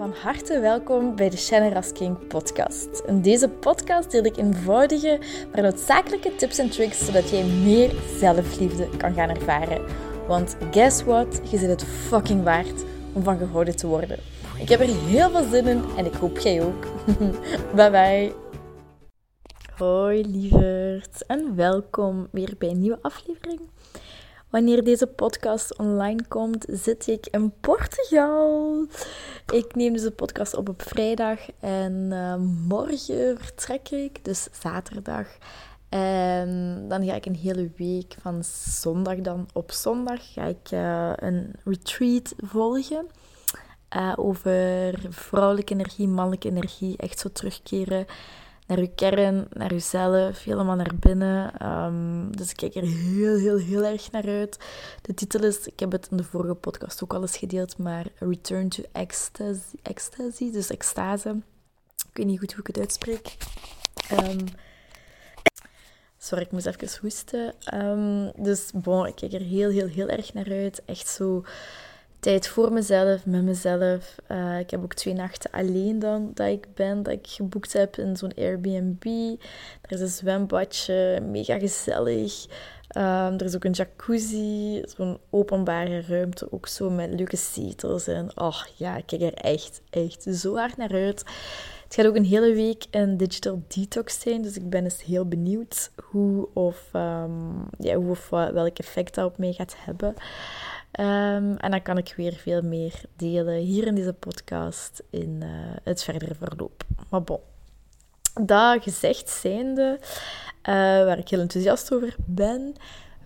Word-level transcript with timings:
Van 0.00 0.14
harte 0.22 0.60
welkom 0.60 1.16
bij 1.16 1.30
de 1.30 1.36
Shannon 1.36 1.72
Rasking 1.72 2.26
podcast. 2.26 3.02
In 3.06 3.22
deze 3.22 3.48
podcast 3.48 4.10
deel 4.10 4.24
ik 4.24 4.36
eenvoudige, 4.36 5.18
maar 5.52 5.62
noodzakelijke 5.62 6.36
tips 6.36 6.58
en 6.58 6.70
tricks 6.70 7.04
zodat 7.04 7.30
jij 7.30 7.44
meer 7.44 7.90
zelfliefde 8.18 8.88
kan 8.96 9.14
gaan 9.14 9.28
ervaren. 9.28 9.84
Want 10.26 10.56
guess 10.70 11.02
what? 11.02 11.40
Je 11.50 11.58
zit 11.58 11.68
het 11.68 11.84
fucking 11.84 12.42
waard 12.42 12.84
om 13.12 13.22
van 13.22 13.38
gehouden 13.38 13.76
te 13.76 13.86
worden. 13.86 14.18
Ik 14.58 14.68
heb 14.68 14.80
er 14.80 15.04
heel 15.06 15.30
veel 15.30 15.50
zin 15.50 15.66
in 15.66 15.84
en 15.96 16.06
ik 16.06 16.14
hoop 16.14 16.38
jij 16.38 16.62
ook. 16.62 16.86
bye 17.76 17.90
bye. 17.90 18.32
Hoi 19.76 20.26
lieverd 20.26 21.26
en 21.26 21.56
welkom 21.56 22.28
weer 22.30 22.54
bij 22.58 22.68
een 22.68 22.80
nieuwe 22.80 22.98
aflevering. 23.02 23.60
Wanneer 24.50 24.84
deze 24.84 25.06
podcast 25.06 25.78
online 25.78 26.22
komt, 26.28 26.66
zit 26.68 27.06
ik 27.06 27.26
in 27.26 27.52
Portugal. 27.60 28.86
Ik 29.52 29.74
neem 29.74 29.92
deze 29.92 30.10
podcast 30.10 30.54
op 30.54 30.68
op 30.68 30.82
vrijdag 30.82 31.38
en 31.60 32.08
uh, 32.12 32.34
morgen 32.68 33.38
vertrek 33.38 33.88
ik, 33.88 34.24
dus 34.24 34.48
zaterdag. 34.52 35.26
En 35.88 36.84
dan 36.88 37.04
ga 37.04 37.14
ik 37.14 37.26
een 37.26 37.34
hele 37.34 37.70
week 37.76 38.16
van 38.20 38.44
zondag 38.80 39.16
dan 39.16 39.48
op 39.52 39.72
zondag 39.72 40.32
ga 40.32 40.44
ik 40.44 40.70
uh, 40.70 41.12
een 41.16 41.54
retreat 41.64 42.34
volgen. 42.38 43.06
Uh, 43.96 44.12
over 44.16 44.94
vrouwelijke 45.08 45.72
energie, 45.72 46.08
mannelijke 46.08 46.48
energie, 46.48 46.96
echt 46.96 47.18
zo 47.18 47.28
terugkeren 47.32 48.06
naar 48.70 48.78
uw 48.78 48.92
kern, 48.94 49.46
naar 49.52 49.72
uzelf, 49.72 50.44
helemaal 50.44 50.76
naar 50.76 50.92
binnen. 50.98 51.66
Um, 51.66 52.36
dus 52.36 52.50
ik 52.50 52.56
kijk 52.56 52.74
er 52.74 52.82
heel, 52.82 53.36
heel, 53.36 53.58
heel 53.58 53.84
erg 53.84 54.10
naar 54.10 54.26
uit. 54.26 54.58
De 55.02 55.14
titel 55.14 55.44
is, 55.44 55.66
ik 55.66 55.80
heb 55.80 55.92
het 55.92 56.08
in 56.10 56.16
de 56.16 56.24
vorige 56.24 56.54
podcast 56.54 57.02
ook 57.02 57.14
al 57.14 57.20
eens 57.20 57.36
gedeeld, 57.36 57.78
maar 57.78 58.06
Return 58.18 58.68
to 58.68 58.82
Ecstasy, 59.82 60.52
dus 60.52 60.70
extase. 60.70 61.36
Ik 62.10 62.16
weet 62.16 62.26
niet 62.26 62.38
goed 62.38 62.52
hoe 62.52 62.60
ik 62.60 62.66
het 62.66 62.78
uitspreek. 62.78 63.36
Um, 64.12 64.44
sorry, 66.18 66.44
ik 66.44 66.52
moest 66.52 66.66
even 66.66 66.98
hoesten. 67.00 67.54
Um, 67.74 68.32
dus 68.36 68.70
bon, 68.74 69.06
ik 69.06 69.14
kijk 69.14 69.32
er 69.32 69.40
heel, 69.40 69.70
heel, 69.70 69.86
heel 69.86 70.08
erg 70.08 70.34
naar 70.34 70.50
uit. 70.50 70.82
Echt 70.84 71.08
zo 71.08 71.44
tijd 72.20 72.48
voor 72.48 72.72
mezelf, 72.72 73.26
met 73.26 73.42
mezelf. 73.42 74.14
Uh, 74.28 74.58
ik 74.58 74.70
heb 74.70 74.82
ook 74.82 74.94
twee 74.94 75.14
nachten 75.14 75.50
alleen 75.50 75.98
dan 75.98 76.30
dat 76.34 76.48
ik 76.48 76.66
ben, 76.74 77.02
dat 77.02 77.12
ik 77.12 77.26
geboekt 77.26 77.72
heb 77.72 77.96
in 77.96 78.16
zo'n 78.16 78.34
Airbnb. 78.36 79.04
Er 79.82 79.92
is 79.92 80.00
een 80.00 80.08
zwembadje, 80.08 81.20
mega 81.30 81.58
gezellig. 81.58 82.46
Um, 82.96 83.02
er 83.38 83.44
is 83.44 83.54
ook 83.54 83.64
een 83.64 83.72
jacuzzi, 83.72 84.82
zo'n 84.96 85.18
openbare 85.30 86.00
ruimte, 86.00 86.52
ook 86.52 86.66
zo 86.66 86.90
met 86.90 87.14
leuke 87.14 87.36
zetels. 87.36 88.06
En 88.06 88.30
oh 88.34 88.62
ja, 88.76 88.96
ik 88.96 89.06
kijk 89.06 89.22
er 89.22 89.34
echt, 89.34 89.80
echt 89.90 90.22
zo 90.22 90.56
hard 90.56 90.76
naar 90.76 90.92
uit. 90.92 91.24
Het 91.84 91.94
gaat 91.94 92.06
ook 92.06 92.16
een 92.16 92.24
hele 92.24 92.54
week 92.54 92.84
een 92.90 93.16
digital 93.16 93.62
detox 93.68 94.20
zijn, 94.20 94.42
dus 94.42 94.56
ik 94.56 94.70
ben 94.70 94.84
eens 94.84 95.02
heel 95.02 95.26
benieuwd 95.26 95.90
hoe 96.02 96.48
of, 96.54 96.88
um, 96.92 97.64
ja, 97.78 97.94
hoe 97.94 98.10
of 98.10 98.28
welk 98.30 98.78
effect 98.78 99.14
dat 99.14 99.24
op 99.24 99.38
mij 99.38 99.52
gaat 99.52 99.76
hebben. 99.78 100.14
Um, 100.92 101.56
en 101.56 101.70
dan 101.70 101.82
kan 101.82 101.98
ik 101.98 102.14
weer 102.16 102.32
veel 102.32 102.62
meer 102.62 103.00
delen 103.16 103.54
hier 103.54 103.86
in 103.86 103.94
deze 103.94 104.12
podcast 104.12 105.02
in 105.10 105.40
uh, 105.42 105.48
het 105.84 106.02
verdere 106.02 106.34
verloop. 106.34 106.84
Maar 107.08 107.22
bon, 107.22 107.40
dat 108.40 108.82
gezegd 108.82 109.28
zijnde, 109.28 109.98
uh, 110.00 110.74
waar 111.04 111.18
ik 111.18 111.28
heel 111.28 111.40
enthousiast 111.40 111.92
over 111.92 112.16
ben, 112.24 112.74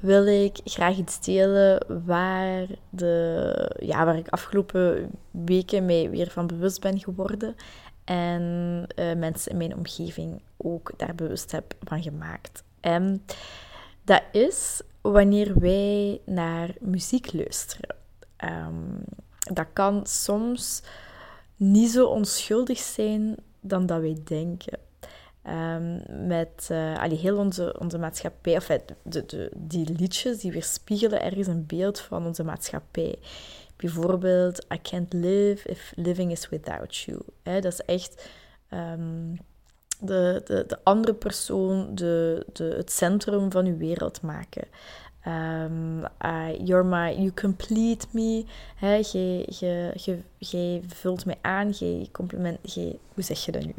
wil 0.01 0.27
ik 0.27 0.61
graag 0.65 0.97
iets 0.97 1.21
delen 1.21 2.05
waar, 2.05 2.67
de, 2.91 3.77
ja, 3.81 4.05
waar 4.05 4.17
ik 4.17 4.29
afgelopen 4.29 5.11
weken 5.31 5.85
mee 5.85 6.09
weer 6.09 6.31
van 6.31 6.47
bewust 6.47 6.81
ben 6.81 6.99
geworden. 6.99 7.55
En 8.05 8.43
uh, 8.97 9.15
mensen 9.15 9.51
in 9.51 9.57
mijn 9.57 9.77
omgeving 9.77 10.43
ook 10.57 10.93
daar 10.97 11.15
bewust 11.15 11.53
heb 11.53 11.75
van 11.83 12.03
gemaakt. 12.03 12.65
En 12.81 13.25
dat 14.03 14.23
is 14.33 14.81
wanneer 15.13 15.59
wij 15.59 16.21
naar 16.25 16.75
muziek 16.81 17.33
luisteren. 17.33 17.97
Um, 18.45 19.05
dat 19.53 19.67
kan 19.73 20.07
soms 20.07 20.83
niet 21.57 21.91
zo 21.91 22.07
onschuldig 22.07 22.79
zijn 22.79 23.37
dan 23.61 23.87
dat 23.87 24.01
wij 24.01 24.17
denken. 24.25 24.79
Um, 25.49 26.03
met 26.27 26.69
uh, 26.71 27.03
allee, 27.03 27.19
heel 27.19 27.37
onze, 27.37 27.77
onze 27.79 27.99
maatschappij, 27.99 28.57
of 28.57 28.67
de, 28.67 29.27
de, 29.27 29.51
die 29.57 29.93
liedjes 29.97 30.39
die 30.39 30.53
weerspiegelen 30.53 31.23
ergens 31.23 31.47
een 31.47 31.67
beeld 31.67 32.01
van 32.01 32.27
onze 32.27 32.45
maatschappij. 32.45 33.19
Bijvoorbeeld, 33.77 34.67
I 34.73 34.81
can't 34.83 35.13
live 35.13 35.69
if 35.69 35.93
living 35.97 36.31
is 36.31 36.49
without 36.49 36.97
you. 36.97 37.21
Dat 37.43 37.65
is 37.65 37.81
echt 37.81 38.29
um, 38.71 39.39
de, 40.01 40.43
de, 40.45 40.65
de 40.67 40.79
andere 40.83 41.15
persoon 41.15 41.95
de, 41.95 42.47
de, 42.53 42.75
het 42.77 42.93
centrum 42.93 43.51
van 43.51 43.67
uw 43.67 43.77
wereld 43.77 44.23
maken. 44.23 44.65
Um, 45.27 46.05
you're 46.65 46.85
my, 46.85 47.15
you 47.17 47.33
complete 47.33 48.07
me. 48.11 48.45
Jij 50.39 50.83
vult 50.87 51.25
mij 51.25 51.39
aan, 51.41 51.71
jij 51.71 52.09
compliment, 52.13 52.59
hoe 53.15 53.23
zeg 53.23 53.45
je 53.45 53.53
dat 53.53 53.65
nu? 53.65 53.75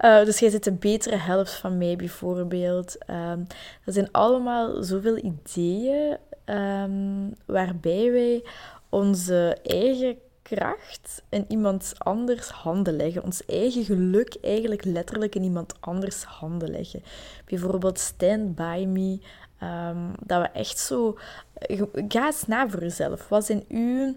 uh, 0.00 0.24
dus 0.26 0.38
jij 0.38 0.50
zit 0.50 0.64
de 0.64 0.72
betere 0.72 1.16
helft 1.16 1.52
van 1.52 1.78
mij, 1.78 1.96
bijvoorbeeld. 1.96 2.96
Um, 3.10 3.46
dat 3.84 3.94
zijn 3.94 4.08
allemaal 4.12 4.82
zoveel 4.82 5.16
ideeën 5.16 6.16
um, 6.46 7.34
waarbij 7.46 8.12
wij 8.12 8.44
onze 8.88 9.56
eigen 9.62 10.16
kracht 10.54 11.22
in 11.28 11.44
iemand 11.48 11.92
anders 11.98 12.48
handen 12.48 12.96
leggen. 12.96 13.22
Ons 13.22 13.44
eigen 13.46 13.84
geluk 13.84 14.36
eigenlijk 14.42 14.84
letterlijk 14.84 15.34
in 15.34 15.42
iemand 15.42 15.74
anders 15.80 16.24
handen 16.24 16.70
leggen. 16.70 17.02
Bijvoorbeeld 17.44 17.98
Stand 17.98 18.54
By 18.54 18.84
Me. 18.88 19.18
Um, 19.62 20.12
dat 20.20 20.40
we 20.40 20.48
echt 20.48 20.78
zo... 20.78 21.18
Ga 22.08 22.26
eens 22.26 22.46
na 22.46 22.68
voor 22.68 22.80
jezelf. 22.80 23.28
Wat 23.28 23.44
zijn 23.44 23.64
uw 23.68 24.16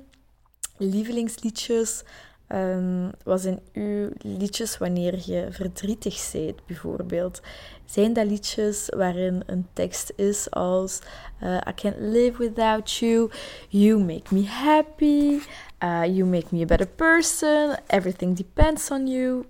lievelingsliedjes? 0.78 2.03
Um, 2.47 3.12
wat 3.23 3.41
zijn 3.41 3.59
uw 3.73 4.09
liedjes 4.17 4.78
wanneer 4.78 5.22
je 5.25 5.47
verdrietig 5.50 6.29
bent, 6.31 6.66
bijvoorbeeld? 6.66 7.41
Zijn 7.85 8.13
dat 8.13 8.25
liedjes 8.25 8.90
waarin 8.96 9.44
een 9.46 9.67
tekst 9.73 10.13
is 10.16 10.52
als 10.52 11.00
uh, 11.44 11.57
I 11.67 11.73
can't 11.75 12.00
live 12.00 12.38
without 12.38 12.91
you, 12.91 13.31
you 13.69 14.00
make 14.00 14.34
me 14.34 14.46
happy, 14.47 15.40
uh, 15.85 16.06
you 16.16 16.25
make 16.25 16.51
me 16.51 16.62
a 16.62 16.66
better 16.66 16.88
person, 16.88 17.78
everything 17.88 18.35
depends 18.35 18.91
on 18.91 19.07
you, 19.07 19.46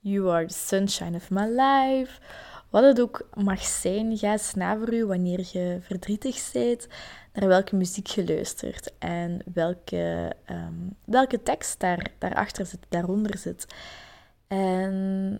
you 0.00 0.30
are 0.30 0.46
the 0.46 0.54
sunshine 0.54 1.14
of 1.14 1.30
my 1.30 1.46
life. 1.46 2.20
Wat 2.70 2.84
het 2.84 3.00
ook 3.00 3.28
mag 3.34 3.62
zijn, 3.62 4.18
ga 4.18 4.32
eens 4.32 4.54
na 4.54 4.78
voor 4.78 4.94
u 4.94 5.04
wanneer 5.04 5.48
je 5.52 5.78
verdrietig 5.80 6.50
bent, 6.52 6.88
naar 7.32 7.48
welke 7.48 7.76
muziek 7.76 8.06
je 8.06 8.26
luistert 8.26 8.92
en 8.98 9.42
welke, 9.54 10.32
um, 10.50 10.96
welke 11.04 11.42
tekst 11.42 11.80
daar, 11.80 12.06
daarachter 12.18 12.66
zit, 12.66 12.86
daaronder 12.88 13.38
zit. 13.38 13.66
En 14.46 15.38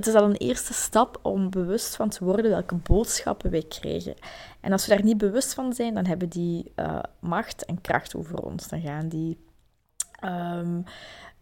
het 0.00 0.14
is 0.14 0.20
al 0.20 0.28
een 0.28 0.36
eerste 0.36 0.72
stap 0.72 1.18
om 1.22 1.50
bewust 1.50 1.96
van 1.96 2.08
te 2.08 2.24
worden 2.24 2.50
welke 2.50 2.74
boodschappen 2.74 3.50
wij 3.50 3.64
krijgen. 3.68 4.14
En 4.60 4.72
als 4.72 4.86
we 4.86 4.94
daar 4.94 5.04
niet 5.04 5.18
bewust 5.18 5.54
van 5.54 5.72
zijn, 5.72 5.94
dan 5.94 6.06
hebben 6.06 6.28
die 6.28 6.72
uh, 6.76 6.98
macht 7.18 7.64
en 7.64 7.80
kracht 7.80 8.16
over 8.16 8.42
ons. 8.42 8.68
Dan 8.68 8.80
gaan 8.80 9.08
die 9.08 9.38
um, 10.24 10.84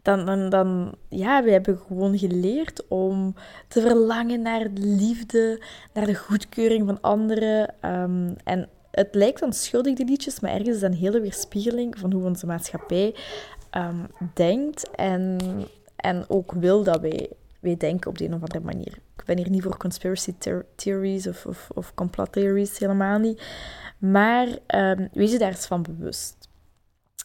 dan, 0.03 0.27
dan, 0.27 0.49
dan, 0.49 0.95
ja, 1.09 1.43
we 1.43 1.51
hebben 1.51 1.79
gewoon 1.87 2.19
geleerd 2.19 2.89
om 2.89 3.35
te 3.69 3.81
verlangen 3.81 4.43
naar 4.43 4.75
de 4.75 4.81
liefde, 4.81 5.63
naar 5.95 6.07
de 6.07 6.15
goedkeuring 6.15 6.87
van 6.87 7.01
anderen. 7.01 7.75
Um, 7.83 8.37
en 8.45 8.69
het 8.91 9.15
lijkt 9.15 9.43
onschuldig, 9.43 9.95
die 9.95 10.07
liedjes, 10.07 10.41
maar 10.41 10.51
ergens 10.51 10.69
is 10.69 10.81
dat 10.81 10.91
een 10.91 10.97
hele 10.97 11.21
weerspiegeling 11.21 11.99
van 11.99 12.13
hoe 12.13 12.25
onze 12.25 12.47
maatschappij 12.47 13.15
um, 13.77 14.07
denkt 14.35 14.91
en, 14.91 15.39
en 15.97 16.25
ook 16.29 16.53
wil 16.53 16.83
dat 16.83 17.01
wij, 17.01 17.31
wij 17.61 17.77
denken 17.77 18.11
op 18.11 18.19
de 18.19 18.25
een 18.25 18.35
of 18.35 18.41
andere 18.41 18.61
manier. 18.61 18.99
Ik 19.17 19.25
ben 19.25 19.37
hier 19.37 19.51
niet 19.51 19.63
voor 19.63 19.77
conspiracy 19.77 20.35
theories 20.77 21.27
of, 21.27 21.47
of, 21.47 21.69
of 21.75 21.95
complot 21.95 22.33
theories, 22.33 22.79
helemaal 22.79 23.19
niet. 23.19 23.43
Maar 23.99 24.49
um, 24.67 25.09
wees 25.13 25.33
je 25.33 25.39
daar 25.39 25.51
eens 25.51 25.67
van 25.67 25.83
bewust. 25.83 26.49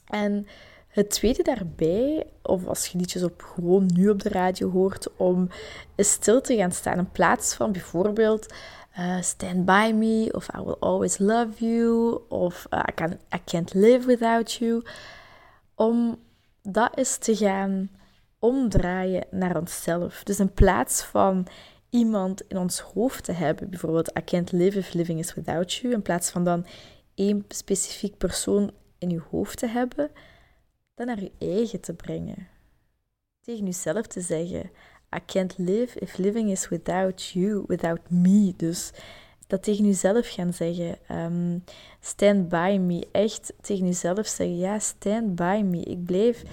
En 0.06 0.48
het 0.88 1.10
tweede 1.10 1.44
daarbij, 1.44 2.28
of 2.42 2.68
als 2.68 2.88
je 2.88 2.98
liedjes 2.98 3.24
op, 3.24 3.42
gewoon 3.42 3.90
nu 3.94 4.10
op 4.10 4.22
de 4.22 4.30
radio 4.30 4.70
hoort, 4.70 5.16
om 5.18 5.50
stil 5.98 6.42
te 6.42 6.56
gaan 6.56 6.72
staan 6.72 6.98
in 6.98 7.12
plaats 7.12 7.54
van 7.54 7.72
bijvoorbeeld 7.72 8.54
uh, 9.00 9.22
Stand 9.22 9.66
By 9.66 9.92
Me 9.96 10.30
of 10.32 10.48
I 10.48 10.62
Will 10.64 10.76
Always 10.80 11.18
Love 11.18 11.66
You 11.66 12.20
of 12.30 12.68
uh, 12.70 12.80
I, 12.90 12.94
can, 12.94 13.12
I 13.12 13.40
Can't 13.46 13.74
Live 13.74 14.08
Without 14.08 14.54
You. 14.54 14.84
Om 15.76 16.20
dat 16.62 16.98
eens 16.98 17.18
te 17.18 17.36
gaan 17.36 17.90
omdraaien 18.44 19.26
naar 19.32 19.58
onszelf. 19.58 20.24
Dus 20.24 20.40
in 20.40 20.54
plaats 20.54 21.04
van 21.04 21.48
iemand 21.90 22.42
in 22.48 22.58
ons 22.58 22.80
hoofd 22.80 23.24
te 23.24 23.32
hebben, 23.32 23.70
bijvoorbeeld 23.70 24.18
I 24.18 24.24
can't 24.24 24.52
live 24.52 24.78
if 24.78 24.94
living 24.94 25.20
is 25.20 25.34
without 25.34 25.74
you, 25.74 25.94
in 25.94 26.02
plaats 26.02 26.30
van 26.30 26.44
dan 26.44 26.66
één 27.16 27.46
specifiek 27.48 28.18
persoon 28.18 28.72
in 28.98 29.10
je 29.10 29.22
hoofd 29.32 29.58
te 29.58 29.68
hebben, 29.68 30.12
dat 30.96 31.08
naar 31.08 31.22
je 31.22 31.32
eigen 31.40 31.80
te 31.82 31.94
brengen. 31.94 32.48
Tegen 33.42 33.66
jezelf 33.66 34.08
te 34.08 34.22
zeggen: 34.22 34.72
I 35.16 35.20
can't 35.26 35.58
live 35.58 36.00
if 36.00 36.18
living 36.18 36.50
is 36.50 36.70
without 36.70 37.24
you, 37.24 37.64
without 37.68 38.10
me. 38.10 38.54
Dus 38.58 38.92
dat 39.48 39.64
tegen 39.64 39.86
jezelf 39.86 40.30
gaan 40.30 40.54
zeggen. 40.54 40.98
Ehm, 41.08 41.60
stand 42.00 42.50
by 42.50 42.78
me. 42.82 43.08
Echt 43.12 43.54
tegen 43.62 43.86
jezelf 43.86 44.28
zeggen: 44.28 44.58
ja, 44.58 44.80
stand 44.80 45.36
by 45.36 45.62
me. 45.66 45.80
Ik 45.80 46.06
blijf 46.06 46.44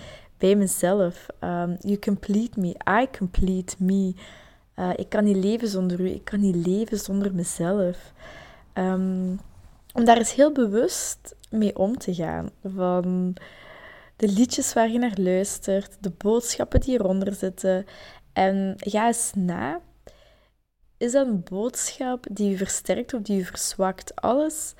bij 0.41 0.57
mezelf. 0.57 1.27
Um, 1.41 1.77
you 1.81 1.99
complete 1.99 2.61
me. 2.61 2.77
I 3.03 3.09
complete 3.19 3.77
me. 3.79 4.15
Uh, 4.77 4.91
ik 4.97 5.09
kan 5.09 5.25
niet 5.25 5.37
leven 5.37 5.69
zonder 5.69 6.01
u. 6.01 6.09
Ik 6.09 6.25
kan 6.25 6.41
niet 6.41 6.67
leven 6.67 6.99
zonder 6.99 7.35
mezelf. 7.35 8.13
Um, 8.75 9.41
om 9.93 10.05
daar 10.05 10.17
eens 10.17 10.35
heel 10.35 10.53
bewust 10.53 11.35
mee 11.51 11.77
om 11.79 11.99
te 11.99 12.15
gaan. 12.15 12.51
Van 12.65 13.35
de 14.17 14.29
liedjes 14.29 14.73
waar 14.73 14.91
je 14.91 14.99
naar 14.99 15.19
luistert, 15.19 15.97
de 16.01 16.11
boodschappen 16.11 16.81
die 16.81 16.99
eronder 16.99 17.35
zitten. 17.35 17.87
En 18.33 18.75
ga 18.79 19.07
eens 19.07 19.33
na. 19.35 19.81
Is 20.97 21.13
dat 21.13 21.27
een 21.27 21.43
boodschap 21.51 22.27
die 22.31 22.51
je 22.51 22.57
versterkt 22.57 23.15
of 23.15 23.23
die 23.23 23.37
je 23.37 23.45
verzwakt? 23.45 24.21
Alles 24.21 24.75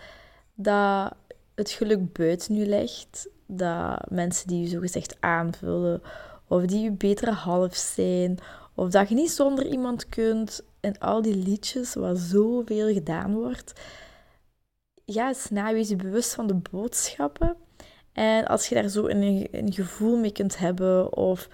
dat 0.55 1.15
het 1.61 1.71
geluk 1.71 2.13
buiten 2.13 2.55
je 2.55 2.67
legt, 2.67 3.29
dat 3.47 4.11
mensen 4.11 4.49
die 4.49 4.61
je 4.61 4.69
zogezegd 4.69 5.17
aanvullen, 5.21 6.03
of 6.49 6.63
die 6.63 6.83
je 6.83 6.91
betere 6.91 7.31
half 7.31 7.75
zijn, 7.75 8.39
of 8.75 8.91
dat 8.91 9.09
je 9.09 9.15
niet 9.15 9.31
zonder 9.31 9.67
iemand 9.67 10.09
kunt, 10.09 10.65
en 10.81 10.99
al 10.99 11.23
die 11.23 11.37
liedjes 11.37 11.95
waar 11.95 12.17
zoveel 12.17 12.93
gedaan 12.93 13.35
wordt, 13.35 13.73
ga 15.07 15.29
eens 15.29 15.51
na, 15.51 15.69
je 15.69 15.97
bewust 15.97 16.35
van 16.35 16.47
de 16.47 16.61
boodschappen. 16.71 17.57
En 18.13 18.47
als 18.47 18.69
je 18.69 18.75
daar 18.75 18.89
zo 18.89 19.07
een, 19.07 19.49
een 19.51 19.73
gevoel 19.73 20.19
mee 20.19 20.33
kunt 20.33 20.59
hebben, 20.59 21.17
of 21.17 21.49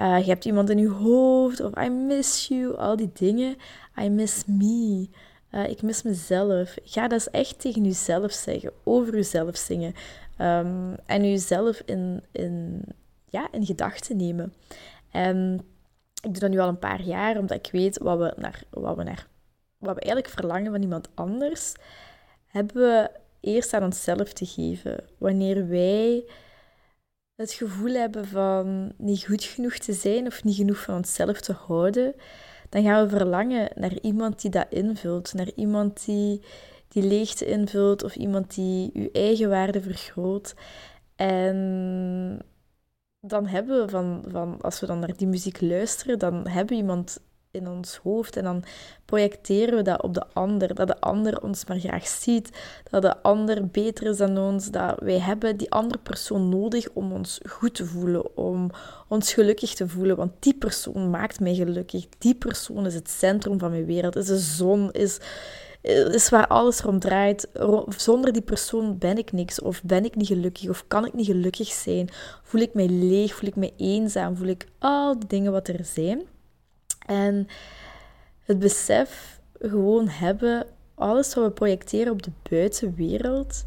uh, 0.00 0.18
je 0.18 0.30
hebt 0.30 0.44
iemand 0.44 0.70
in 0.70 0.78
je 0.78 0.88
hoofd, 0.88 1.60
of 1.60 1.84
I 1.84 1.88
miss 1.88 2.48
you, 2.48 2.76
al 2.76 2.96
die 2.96 3.10
dingen, 3.12 3.56
I 4.02 4.08
miss 4.08 4.44
me. 4.46 5.08
Uh, 5.50 5.68
ik 5.68 5.82
mis 5.82 6.02
mezelf. 6.02 6.76
Ga 6.84 7.08
dat 7.08 7.26
echt 7.26 7.60
tegen 7.60 7.84
jezelf 7.84 8.32
zeggen, 8.32 8.72
over 8.84 9.14
jezelf 9.14 9.56
zingen. 9.56 9.94
Um, 10.40 10.94
en 11.06 11.30
jezelf 11.30 11.82
in, 11.84 12.22
in, 12.32 12.82
ja, 13.28 13.48
in 13.52 13.66
gedachten 13.66 14.16
nemen. 14.16 14.54
En 15.10 15.60
ik 16.22 16.30
doe 16.32 16.38
dat 16.38 16.50
nu 16.50 16.58
al 16.58 16.68
een 16.68 16.78
paar 16.78 17.02
jaar, 17.02 17.38
omdat 17.38 17.66
ik 17.66 17.72
weet 17.72 17.98
wat 17.98 18.18
we, 18.18 18.32
naar, 18.36 18.62
wat 18.70 18.96
we, 18.96 19.02
naar, 19.02 19.26
wat 19.78 19.94
we 19.94 20.00
eigenlijk 20.00 20.34
verlangen 20.34 20.72
van 20.72 20.82
iemand 20.82 21.08
anders 21.14 21.74
hebben 22.46 22.76
we 22.76 23.10
eerst 23.40 23.74
aan 23.74 23.84
onszelf 23.84 24.32
te 24.32 24.46
geven. 24.46 25.04
Wanneer 25.18 25.68
wij 25.68 26.24
het 27.36 27.52
gevoel 27.52 27.92
hebben 27.94 28.26
van 28.26 28.92
niet 28.96 29.24
goed 29.24 29.44
genoeg 29.44 29.74
te 29.74 29.92
zijn 29.92 30.26
of 30.26 30.44
niet 30.44 30.56
genoeg 30.56 30.78
van 30.78 30.96
onszelf 30.96 31.40
te 31.40 31.52
houden, 31.52 32.14
dan 32.68 32.82
gaan 32.82 33.04
we 33.04 33.16
verlangen 33.16 33.70
naar 33.74 34.00
iemand 34.00 34.40
die 34.40 34.50
dat 34.50 34.66
invult, 34.70 35.34
naar 35.34 35.50
iemand 35.54 36.04
die 36.04 36.40
die 36.88 37.02
leegte 37.02 37.46
invult 37.46 38.04
of 38.04 38.16
iemand 38.16 38.54
die 38.54 38.90
uw 38.94 39.08
eigen 39.12 39.48
waarde 39.48 39.80
vergroot. 39.82 40.54
En 41.16 42.38
dan 43.20 43.46
hebben 43.46 43.80
we 43.84 43.88
van, 43.88 44.24
van, 44.28 44.60
als 44.60 44.80
we 44.80 44.86
dan 44.86 44.98
naar 44.98 45.16
die 45.16 45.26
muziek 45.26 45.60
luisteren, 45.60 46.18
dan 46.18 46.48
hebben 46.48 46.76
we 46.76 46.82
iemand 46.82 47.20
in 47.58 47.68
ons 47.68 47.96
hoofd. 47.96 48.36
En 48.36 48.44
dan 48.44 48.64
projecteren 49.04 49.76
we 49.76 49.82
dat 49.82 50.02
op 50.02 50.14
de 50.14 50.24
ander. 50.32 50.74
Dat 50.74 50.86
de 50.86 51.00
ander 51.00 51.42
ons 51.42 51.64
maar 51.64 51.78
graag 51.78 52.06
ziet. 52.06 52.50
Dat 52.90 53.02
de 53.02 53.22
ander 53.22 53.66
beter 53.66 54.06
is 54.06 54.16
dan 54.16 54.38
ons. 54.38 54.70
Dat 54.70 55.00
wij 55.00 55.18
hebben 55.18 55.56
die 55.56 55.70
andere 55.70 55.98
persoon 55.98 56.48
nodig 56.48 56.88
om 56.92 57.12
ons 57.12 57.40
goed 57.48 57.74
te 57.74 57.86
voelen. 57.86 58.36
Om 58.36 58.70
ons 59.08 59.32
gelukkig 59.32 59.74
te 59.74 59.88
voelen. 59.88 60.16
Want 60.16 60.32
die 60.38 60.54
persoon 60.54 61.10
maakt 61.10 61.40
mij 61.40 61.54
gelukkig. 61.54 62.06
Die 62.18 62.34
persoon 62.34 62.86
is 62.86 62.94
het 62.94 63.10
centrum 63.10 63.58
van 63.58 63.70
mijn 63.70 63.86
wereld. 63.86 64.16
Is 64.16 64.26
de 64.26 64.38
zon. 64.38 64.92
Is, 64.92 65.18
is 66.12 66.28
waar 66.28 66.46
alles 66.46 66.80
rond 66.80 67.00
draait. 67.00 67.48
Zonder 67.96 68.32
die 68.32 68.42
persoon 68.42 68.98
ben 68.98 69.18
ik 69.18 69.32
niks. 69.32 69.60
Of 69.60 69.82
ben 69.82 70.04
ik 70.04 70.16
niet 70.16 70.26
gelukkig. 70.26 70.68
Of 70.68 70.84
kan 70.88 71.06
ik 71.06 71.14
niet 71.14 71.26
gelukkig 71.26 71.68
zijn. 71.68 72.08
Voel 72.42 72.60
ik 72.60 72.74
mij 72.74 72.88
leeg. 72.88 73.34
Voel 73.34 73.48
ik 73.48 73.56
mij 73.56 73.72
eenzaam. 73.76 74.36
Voel 74.36 74.48
ik 74.48 74.66
al 74.78 75.18
die 75.18 75.28
dingen 75.28 75.52
wat 75.52 75.68
er 75.68 75.84
zijn. 75.84 76.22
En 77.08 77.48
het 78.44 78.58
besef 78.58 79.40
gewoon 79.60 80.08
hebben, 80.08 80.66
alles 80.94 81.34
wat 81.34 81.44
we 81.44 81.50
projecteren 81.50 82.12
op 82.12 82.22
de 82.22 82.30
buitenwereld, 82.50 83.64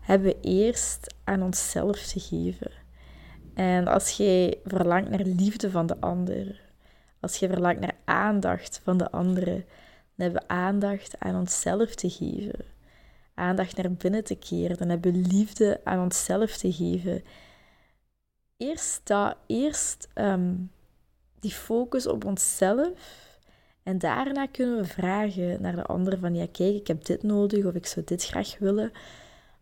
hebben 0.00 0.28
we 0.28 0.40
eerst 0.40 1.14
aan 1.24 1.42
onszelf 1.42 2.02
te 2.02 2.20
geven. 2.20 2.70
En 3.54 3.86
als 3.86 4.10
je 4.10 4.58
verlangt 4.64 5.10
naar 5.10 5.24
liefde 5.24 5.70
van 5.70 5.86
de 5.86 6.00
ander, 6.00 6.60
als 7.20 7.36
je 7.36 7.48
verlangt 7.48 7.80
naar 7.80 7.96
aandacht 8.04 8.80
van 8.84 8.98
de 8.98 9.10
anderen, 9.10 9.64
dan 10.14 10.26
hebben 10.26 10.42
we 10.42 10.48
aandacht 10.48 11.18
aan 11.18 11.36
onszelf 11.36 11.94
te 11.94 12.10
geven. 12.10 12.64
Aandacht 13.34 13.76
naar 13.76 13.92
binnen 13.92 14.24
te 14.24 14.34
keren, 14.34 14.76
dan 14.76 14.88
hebben 14.88 15.12
we 15.12 15.18
liefde 15.18 15.80
aan 15.84 16.02
onszelf 16.02 16.56
te 16.56 16.72
geven. 16.72 17.22
Eerst 18.56 19.00
dat, 19.06 19.36
eerst 19.46 20.08
ehm, 20.14 20.54
die 21.40 21.52
focus 21.52 22.06
op 22.06 22.24
onszelf. 22.24 22.88
En 23.82 23.98
daarna 23.98 24.46
kunnen 24.46 24.76
we 24.76 24.84
vragen 24.84 25.62
naar 25.62 25.76
de 25.76 25.84
ander 25.84 26.18
van, 26.18 26.34
ja 26.34 26.46
kijk, 26.52 26.74
ik 26.74 26.86
heb 26.86 27.04
dit 27.04 27.22
nodig 27.22 27.64
of 27.64 27.74
ik 27.74 27.86
zou 27.86 28.04
dit 28.04 28.24
graag 28.24 28.58
willen. 28.58 28.92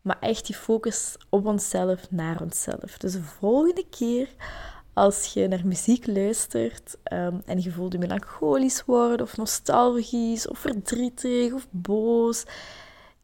Maar 0.02 0.18
echt 0.20 0.46
die 0.46 0.56
focus 0.56 1.16
op 1.28 1.46
onszelf, 1.46 2.10
naar 2.10 2.40
onszelf. 2.42 2.98
Dus 2.98 3.12
de 3.12 3.22
volgende 3.22 3.84
keer 3.90 4.28
als 4.96 5.32
je 5.32 5.48
naar 5.48 5.66
muziek 5.66 6.06
luistert 6.06 6.96
um, 7.12 7.42
en 7.46 7.60
je 7.60 7.70
voelt 7.70 7.92
je 7.92 7.98
melancholisch 7.98 8.84
worden 8.84 9.26
of 9.26 9.36
nostalgisch 9.36 10.48
of 10.48 10.58
verdrietig 10.58 11.52
of 11.52 11.66
boos, 11.70 12.44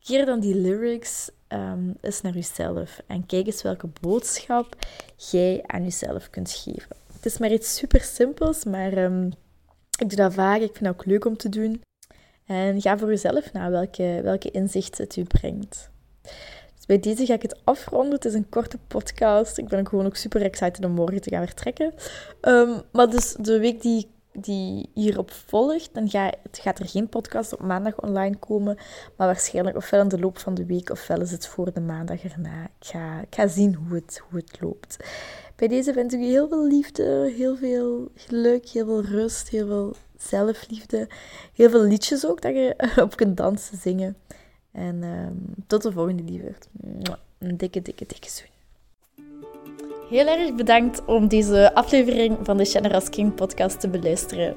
keer 0.03 0.27
dan 0.27 0.41
die 0.41 0.55
lyrics 0.55 1.31
um, 1.49 1.97
eens 2.01 2.21
naar 2.21 2.33
jezelf 2.33 3.01
en 3.07 3.27
kijk 3.27 3.47
eens 3.47 3.63
welke 3.63 3.89
boodschap 4.01 4.77
jij 5.17 5.65
aan 5.67 5.83
jezelf 5.83 6.31
kunt 6.31 6.51
geven. 6.51 6.97
Het 7.23 7.33
is 7.33 7.39
maar 7.39 7.53
iets 7.53 7.77
super 7.77 8.01
simpels, 8.01 8.65
maar 8.65 8.99
um, 8.99 9.27
ik 9.99 10.09
doe 10.09 10.17
dat 10.17 10.35
vaak. 10.35 10.61
Ik 10.61 10.77
vind 10.77 10.87
het 10.87 10.89
ook 10.89 11.07
leuk 11.07 11.25
om 11.25 11.37
te 11.37 11.49
doen. 11.49 11.83
En 12.47 12.81
ga 12.81 12.99
voor 12.99 13.09
jezelf 13.09 13.53
na 13.53 13.71
welke, 13.71 14.21
welke 14.23 14.51
inzichten 14.51 15.05
het 15.05 15.17
u 15.17 15.25
brengt. 15.25 15.91
Dus 16.75 16.87
bij 16.87 17.01
deze 17.01 17.27
ga 17.27 17.35
ik 17.35 17.43
het 17.43 17.61
afronden. 17.65 18.13
Het 18.13 18.25
is 18.25 18.35
een 18.35 18.49
korte 18.49 18.79
podcast. 18.87 19.59
Ik 19.59 19.69
ben 19.69 19.89
gewoon 19.89 20.07
ook 20.07 20.17
super 20.17 20.43
excited 20.43 20.85
om 20.85 20.91
morgen 20.91 21.21
te 21.21 21.31
gaan 21.31 21.47
vertrekken. 21.47 21.95
Um, 22.41 22.83
maar 22.93 23.11
dus 23.11 23.35
de 23.39 23.59
week 23.59 23.83
die, 23.83 24.11
die 24.33 24.91
hierop 24.95 25.31
volgt, 25.31 25.95
dan 25.95 26.11
ga, 26.11 26.33
gaat 26.53 26.79
er 26.79 26.89
geen 26.89 27.09
podcast 27.09 27.53
op 27.53 27.61
maandag 27.61 28.01
online 28.01 28.37
komen. 28.37 28.77
Maar 29.17 29.27
waarschijnlijk 29.27 29.77
ofwel 29.77 30.01
in 30.01 30.09
de 30.09 30.19
loop 30.19 30.39
van 30.39 30.55
de 30.55 30.67
week, 30.67 30.91
ofwel 30.91 31.21
is 31.21 31.31
het 31.31 31.47
voor 31.47 31.73
de 31.73 31.81
maandag 31.81 32.23
erna. 32.23 32.65
Ik 32.65 32.87
ga, 32.87 33.21
ik 33.21 33.35
ga 33.35 33.47
zien 33.47 33.75
hoe 33.75 33.95
het, 33.95 34.23
hoe 34.29 34.41
het 34.41 34.61
loopt. 34.61 34.97
Bij 35.57 35.69
deze 35.69 35.93
wens 35.93 36.15
ik 36.15 36.21
u 36.21 36.25
heel 36.25 36.49
veel 36.49 36.67
liefde, 36.67 37.33
heel 37.37 37.57
veel 37.57 38.09
geluk, 38.15 38.69
heel 38.69 38.85
veel 38.87 39.03
rust, 39.03 39.49
heel 39.49 39.67
veel 39.67 39.95
zelfliefde. 40.17 41.09
Heel 41.55 41.71
veel 41.71 41.83
liedjes 41.83 42.27
ook 42.27 42.41
dat 42.41 42.55
je 42.55 42.75
op 43.03 43.17
kunt 43.17 43.37
dansen, 43.37 43.79
zingen. 43.79 44.17
En 44.73 45.03
um, 45.03 45.65
tot 45.67 45.83
de 45.83 45.93
volgende 45.93 46.23
lieverd. 46.23 46.69
Een 47.39 47.57
dikke, 47.57 47.83
dikke, 47.83 48.05
dikke 48.07 48.31
zoen. 48.31 48.51
Heel 50.09 50.27
erg 50.27 50.55
bedankt 50.55 51.05
om 51.05 51.29
deze 51.29 51.75
aflevering 51.75 52.39
van 52.43 52.57
de 52.57 52.65
Generous 52.65 53.09
King 53.09 53.35
podcast 53.35 53.81
te 53.81 53.89
beluisteren. 53.89 54.57